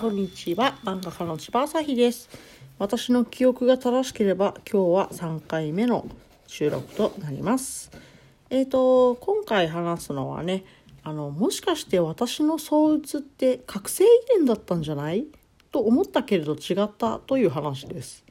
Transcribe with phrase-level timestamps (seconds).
[0.00, 0.78] こんにちは。
[0.82, 2.30] 漫画家の千葉朝日です。
[2.78, 6.08] 私の記憶が正しければ今日は3回目の
[6.46, 7.90] 収録となります。
[8.48, 10.64] えーと今回話すのはね
[11.02, 14.08] あのもしかして私の相うつって覚醒遺
[14.38, 15.26] 伝だったんじゃない？
[15.70, 18.24] と思ったけれど違ったという話です。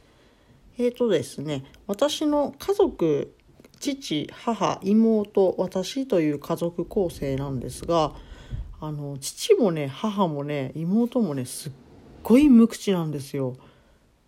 [0.80, 3.36] えーとですね私の家族
[3.80, 8.14] 父母妹私という家族構成なんですが
[8.82, 11.72] あの父もね母もね妹もねすっ
[12.24, 13.56] ごい無口なんですよ。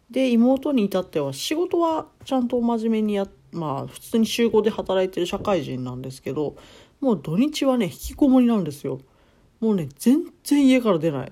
[0.10, 6.58] で妹に至っては仕事はちゃんと真面目にやまあ普通に集合で働いてる社会人なんですけど
[7.00, 9.00] もう土日はね引きこもりなんですよ。
[9.62, 11.32] もうね全然家から出ない。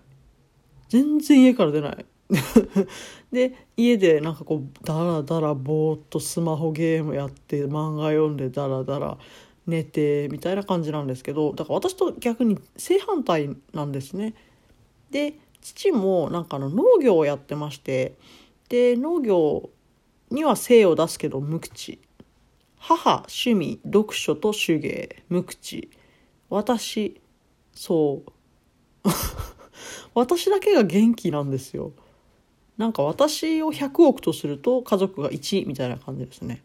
[0.87, 2.05] 全然家から出ない。
[3.31, 9.17] で家でなんかこうダラダラぼーっとスマホゲームやって漫画読んでダラダラ
[9.69, 14.33] 寝てみたいな感じなんですけどだから私と逆に正反対なんですね。
[15.11, 18.15] で父もなんかあの農業をやってまして
[18.69, 19.69] で農業
[20.31, 21.99] には精を出すけど無口。
[22.77, 25.23] 母趣味読書と手芸。
[25.27, 25.89] 無口。
[26.49, 27.19] 私
[27.73, 28.31] そう。
[30.13, 31.93] 私だけが元気なんですよ。
[32.77, 36.63] なんか私を100億とすると家族が1みたいな感じですね。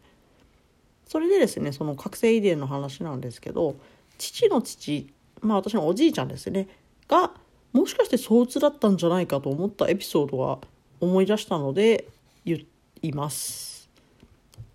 [1.07, 3.75] それでですねその覚醒遺伝の話なんですけど
[4.17, 5.07] 父の父
[5.41, 6.67] まあ私のおじいちゃんですね
[7.07, 7.31] が
[7.73, 10.59] もしかして相つだったんじゃないかと思ったエピソードが
[11.01, 12.07] 思い出したので
[12.45, 12.65] 言
[13.01, 13.89] います。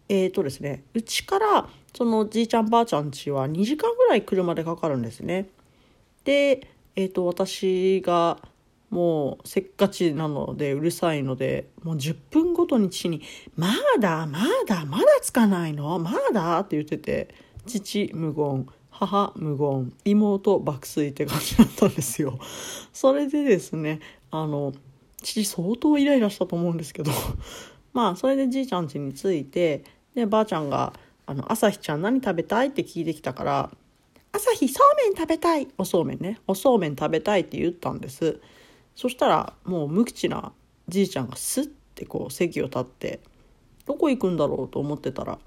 [0.08, 5.48] えーとですねうちからそのじいちゃんばあちゃん家は2時間ぐらい車でかかるんですね。
[6.24, 8.38] で、えーと私が
[8.90, 12.39] もうせっかちなのでうるさいのでもう10分
[12.70, 13.20] ごとに父に
[13.56, 15.98] 「まだまだまだつかないの？
[15.98, 17.34] まだ?」って言ってて
[17.66, 22.38] 父無言母無言妹爆睡って感じだったんですよ。
[22.92, 23.98] それでですね
[24.30, 24.72] あの
[25.20, 27.10] 父相当イライラしたと思うんですけど
[27.92, 29.82] まあそれでじいちゃん家に着いて
[30.14, 30.92] でばあちゃんが
[31.26, 33.70] 「あの朝日ちゃん何食べたい?」って聞いてきたから
[34.32, 38.40] 「朝日そうめん食べたい」おそうめんねおそうめん食べたいって言ったんです。
[38.94, 40.52] そしたらもう無口な
[40.88, 41.70] じいちゃんがスッ
[42.00, 43.20] てこう席を立って
[43.84, 45.38] どこ行くんだろうと思ってたら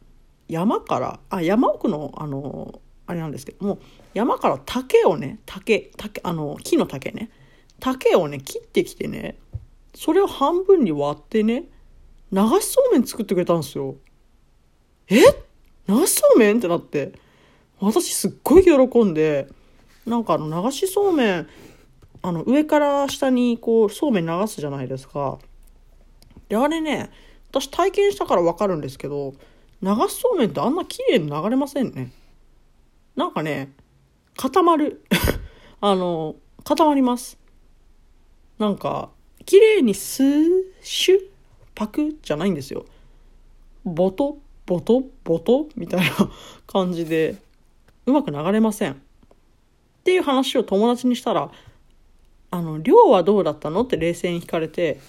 [0.47, 3.79] 山からあ山奥のあのあれなんですけども
[4.13, 7.31] 山から竹をね竹竹あの木の竹ね
[7.79, 9.37] 竹をね切ってきてね
[9.95, 11.63] それを半分に割ってね
[12.31, 13.95] 流しそうめん作ってくれたんですよ。
[15.07, 15.17] え？
[15.87, 16.59] 流しそうめん？
[16.59, 17.13] ってなって
[17.79, 19.47] 私すっごい喜んで
[20.05, 21.47] なんかあの流しそうめん
[22.21, 25.39] あの上から下にこうそうめん流すじゃないですか。
[26.49, 27.09] であれね
[27.49, 29.33] 私体験したから分かるんですけど
[29.81, 32.11] 流しそうめんってあんな綺麗に流れませんね。
[33.15, 33.73] なんかね
[34.37, 35.05] 固まる
[35.81, 37.37] あの固まります。
[38.57, 39.09] なんか
[39.45, 40.47] 綺麗にスー
[40.81, 41.19] シュ
[41.75, 42.85] パクじゃないんですよ。
[43.83, 46.11] ボトボトボトみたいな
[46.65, 47.35] 感じで
[48.05, 48.93] うまく流れません。
[48.93, 48.95] っ
[50.03, 51.51] ていう話を友達にしたら
[52.53, 53.81] あの、量はどうだったの？
[53.81, 54.99] って冷静に聞かれて、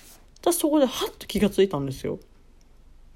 [0.45, 2.19] 私そこでハッと気がついたんですよ。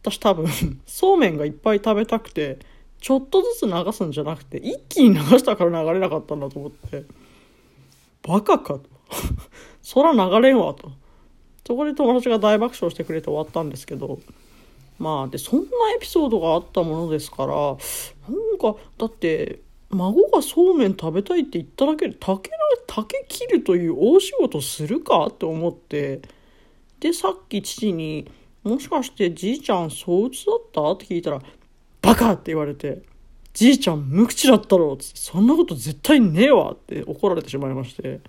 [0.02, 0.46] 私多分、
[0.86, 2.58] そうめんがいっぱい食べたくて、
[3.00, 7.04] ちょっとずつ流すんじゃなくて、一気に流したから流れなかったんだと思って、
[8.22, 8.82] バカかと。
[9.82, 10.90] そら流れんわと。
[11.66, 14.20] そこで友達が大爆笑してくれて終わったんですけど、
[14.98, 17.76] まあ、で、そんなエピソードがあったものですから、なん
[18.58, 22.50] か、だって、孫がそうめん食べたいって言っただけで竹
[22.86, 26.20] 竹切るという大仕事するかって思って
[27.00, 28.26] でさっき父に
[28.64, 31.42] 「もしかしてじいちゃん相打つだった?」って聞いたら
[32.02, 33.02] 「バカ!」って言われて
[33.54, 38.20] 「じいちゃん無口だったろ」って「そんなこと絶対ねえわ」って怒られてしまいまして。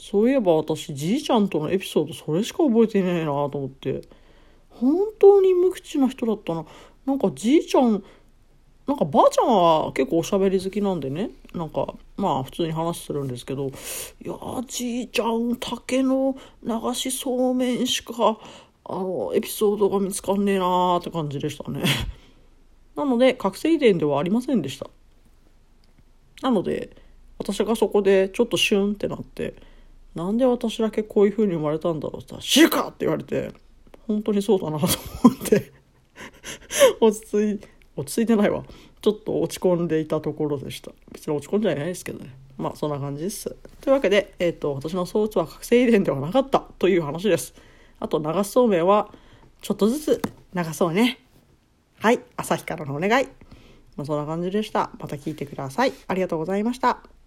[0.00, 4.02] そういえば私じいちゃんとのエピソードそれしか覚えてねえなと思って。
[4.70, 6.64] 本当に無口な人だったな。
[7.04, 8.02] なんかじいちゃん
[8.88, 11.28] なんかばあちゃんは結構おしゃべり好きなんでね。
[11.52, 13.66] なんかまあ普通に話するんですけど。
[13.66, 13.70] い
[14.26, 14.34] や
[14.66, 18.14] じいちゃん竹の流しそうめんしか
[18.84, 21.82] あのエピソードが見つかんねえなーって感じでしたね。
[22.96, 24.88] なので覚醒遺伝ではありませんでした。
[26.40, 26.96] なので
[27.36, 29.54] 私がそこでちょっとシュンってなって
[30.14, 33.52] なんで私だけこういう風に生まれたんだろうって言ったら「知るか!」って言われて
[34.06, 34.86] 本当にそうだなと
[35.24, 35.72] 思って
[37.00, 38.64] 落ち着いて落ち着いてないわ。
[39.00, 40.92] ちょっと落ち込んでいたところでした。
[41.12, 42.34] 別に落ち込んじゃないですけどね。
[42.56, 43.56] まあそんな感じです。
[43.80, 47.54] というわけで、えーと、私の装置は覚醒遺伝ではなかったという話です。
[48.00, 49.12] あと流しそうめんは
[49.62, 50.22] ちょっとずつ
[50.54, 51.18] 流そうね。
[52.00, 52.20] はい。
[52.36, 53.26] 朝日からのお願い。
[53.96, 54.90] まあ、そんな感じでした。
[55.00, 55.92] また聞いてください。
[56.06, 57.17] ありがとうございました。